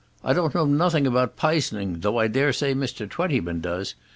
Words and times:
I 0.23 0.33
don't 0.33 0.55
know 0.55 0.65
nothing 0.65 1.05
about 1.05 1.37
p'isoning, 1.37 2.01
though 2.01 2.17
I 2.17 2.27
dare 2.27 2.53
say 2.53 2.73
Mr. 2.73 3.07
Twentyman 3.07 3.61
does. 3.61 3.93